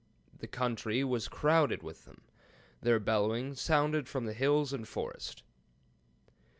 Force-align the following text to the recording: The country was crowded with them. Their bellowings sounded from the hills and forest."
The 0.39 0.47
country 0.47 1.03
was 1.03 1.27
crowded 1.27 1.83
with 1.83 2.05
them. 2.05 2.21
Their 2.81 2.99
bellowings 2.99 3.61
sounded 3.61 4.07
from 4.09 4.25
the 4.25 4.33
hills 4.33 4.73
and 4.73 4.87
forest." 4.87 5.43